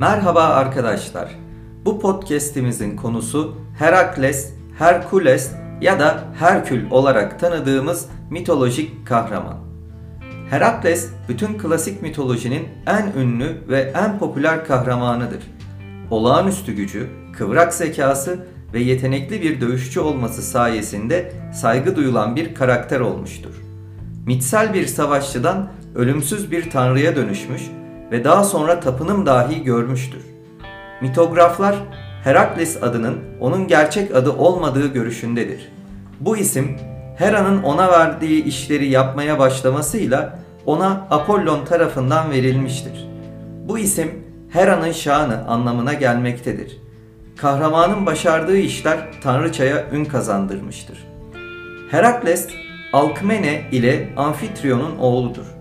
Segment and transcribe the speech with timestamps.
[0.00, 1.28] Merhaba arkadaşlar.
[1.84, 9.56] Bu podcast'imizin konusu Herakles, Herkules ya da Herkül olarak tanıdığımız mitolojik kahraman.
[10.50, 15.42] Herakles bütün klasik mitolojinin en ünlü ve en popüler kahramanıdır.
[16.10, 17.06] Olağanüstü gücü,
[17.38, 23.54] kıvrak zekası ve yetenekli bir dövüşçü olması sayesinde saygı duyulan bir karakter olmuştur.
[24.26, 27.62] Mitsel bir savaşçıdan ölümsüz bir tanrıya dönüşmüş
[28.10, 30.22] ve daha sonra tapınım dahi görmüştür.
[31.00, 31.76] Mitograflar
[32.24, 35.72] Herakles adının onun gerçek adı olmadığı görüşündedir.
[36.20, 36.76] Bu isim
[37.16, 43.08] Hera'nın ona verdiği işleri yapmaya başlamasıyla ona Apollon tarafından verilmiştir.
[43.68, 46.78] Bu isim Hera'nın şanı anlamına gelmektedir.
[47.36, 51.06] Kahramanın başardığı işler tanrıçaya ün kazandırmıştır.
[51.90, 52.48] Herakles,
[52.92, 55.59] Alkmene ile Amfitrion'un oğludur.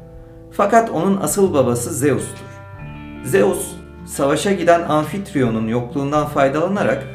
[0.52, 2.50] Fakat onun asıl babası Zeus'tur.
[3.26, 3.68] Zeus,
[4.06, 7.08] savaşa giden Amfitrion'un yokluğundan faydalanarak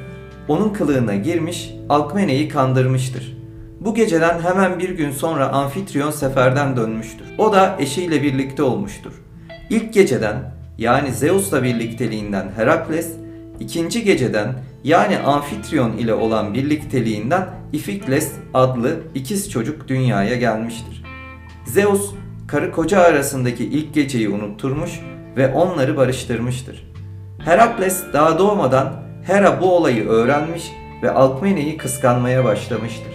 [0.49, 3.37] onun kılığına girmiş, Alkmene'yi kandırmıştır.
[3.81, 7.27] Bu geceden hemen bir gün sonra Amfitrion seferden dönmüştür.
[7.39, 9.13] O da eşiyle birlikte olmuştur.
[9.71, 13.13] İlk geceden yani Zeus'la birlikteliğinden Herakles,
[13.61, 14.55] ikinci geceden
[14.85, 21.05] yani Amfitrion ile olan birlikteliğinden Ifikles adlı ikiz çocuk dünyaya gelmiştir.
[21.67, 22.11] Zeus,
[22.47, 25.01] karı koca arasındaki ilk geceyi unutturmuş
[25.37, 26.91] ve onları barıştırmıştır.
[27.39, 28.93] Herakles daha doğmadan
[29.27, 30.73] Hera bu olayı öğrenmiş
[31.03, 33.13] ve Alkmene'yi kıskanmaya başlamıştır.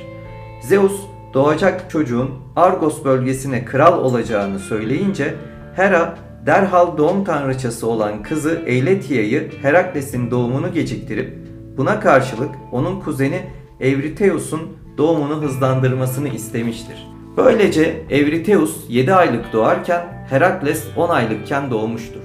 [0.61, 1.01] Zeus
[1.33, 5.35] doğacak çocuğun Argos bölgesine kral olacağını söyleyince
[5.75, 11.37] Hera derhal doğum tanrıçası olan kızı Eiletia'yı Herakles'in doğumunu geciktirip
[11.77, 13.41] buna karşılık onun kuzeni
[13.79, 14.61] Evriteus'un
[14.97, 17.07] doğumunu hızlandırmasını istemiştir.
[17.37, 22.21] Böylece Evriteus 7 aylık doğarken Herakles 10 aylıkken doğmuştur.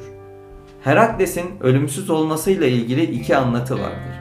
[0.84, 4.14] Herakles'in ölümsüz olmasıyla ilgili iki anlatı vardır.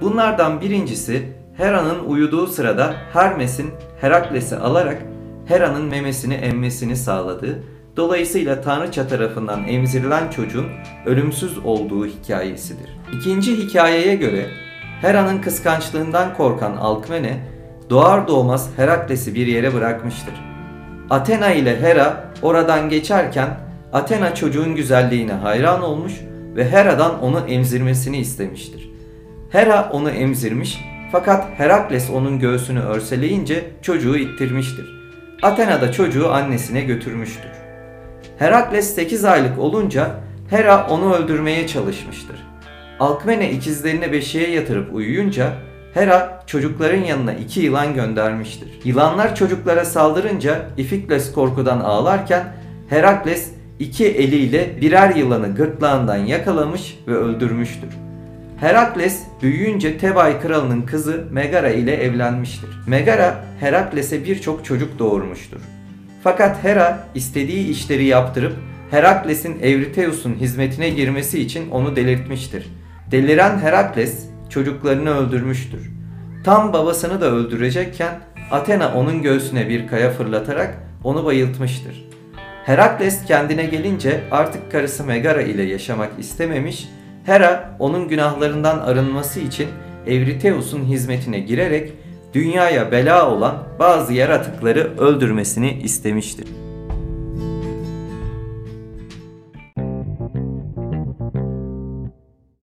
[0.00, 1.22] Bunlardan birincisi
[1.56, 5.02] Hera'nın uyuduğu sırada Hermes'in Herakles'i alarak
[5.46, 7.62] Hera'nın memesini emmesini sağladığı,
[7.96, 10.66] dolayısıyla Tanrıça tarafından emzirilen çocuğun
[11.06, 12.98] ölümsüz olduğu hikayesidir.
[13.12, 14.46] İkinci hikayeye göre
[15.00, 17.51] Hera'nın kıskançlığından korkan Alkmene
[17.92, 20.34] doğar doğmaz Herakles'i bir yere bırakmıştır.
[21.10, 23.48] Athena ile Hera oradan geçerken
[23.92, 26.12] Athena çocuğun güzelliğine hayran olmuş
[26.56, 28.90] ve Hera'dan onu emzirmesini istemiştir.
[29.50, 30.80] Hera onu emzirmiş
[31.12, 34.86] fakat Herakles onun göğsünü örseleyince çocuğu ittirmiştir.
[35.42, 37.50] Athena da çocuğu annesine götürmüştür.
[38.38, 40.10] Herakles 8 aylık olunca
[40.50, 42.36] Hera onu öldürmeye çalışmıştır.
[43.00, 45.52] Alkmene ikizlerini beşiğe yatırıp uyuyunca
[45.94, 48.68] Hera çocukların yanına iki yılan göndermiştir.
[48.84, 52.44] Yılanlar çocuklara saldırınca Ifikles korkudan ağlarken
[52.88, 57.88] Herakles iki eliyle birer yılanı gırtlağından yakalamış ve öldürmüştür.
[58.60, 62.70] Herakles büyüyünce Tebay kralının kızı Megara ile evlenmiştir.
[62.86, 65.60] Megara Herakles'e birçok çocuk doğurmuştur.
[66.22, 68.56] Fakat Hera istediği işleri yaptırıp
[68.90, 72.66] Herakles'in Evriteus'un hizmetine girmesi için onu delirtmiştir.
[73.10, 75.90] Deliren Herakles çocuklarını öldürmüştür.
[76.44, 78.20] Tam babasını da öldürecekken
[78.50, 82.04] Athena onun göğsüne bir kaya fırlatarak onu bayıltmıştır.
[82.64, 86.88] Herakles kendine gelince artık karısı Megara ile yaşamak istememiş,
[87.24, 89.68] Hera onun günahlarından arınması için
[90.06, 91.92] Evriteus'un hizmetine girerek
[92.34, 96.46] dünyaya bela olan bazı yaratıkları öldürmesini istemiştir.